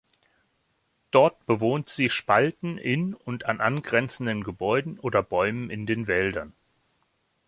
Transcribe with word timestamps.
Dort 1.11 1.45
bewohnt 1.45 1.89
sie 1.91 2.09
Spalten 2.09 2.79
in 2.79 3.13
und 3.13 3.45
an 3.45 3.61
angrenzenden 3.61 4.43
Gebäuden 4.43 4.97
oder 4.99 5.21
Bäumen 5.21 5.69
in 5.69 5.85
den 5.85 6.07
Wäldern. 6.07 6.53